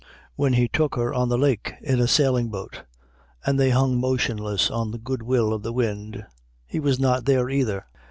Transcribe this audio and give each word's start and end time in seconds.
When 0.35 0.53
he 0.53 0.67
took 0.67 0.95
her 0.95 1.13
on 1.13 1.29
the 1.29 1.37
lake 1.37 1.75
in 1.83 1.99
a 1.99 2.07
sailing 2.07 2.49
boat 2.49 2.85
and 3.45 3.59
they 3.59 3.69
hung 3.69 3.99
motionless 4.01 4.71
on 4.71 4.89
the 4.89 4.97
goodwill 4.97 5.53
of 5.53 5.61
the 5.61 5.71
wind, 5.73 6.25
he 6.65 6.79
was 6.79 6.99
not 6.99 7.25
there, 7.25 7.51
either. 7.51 7.85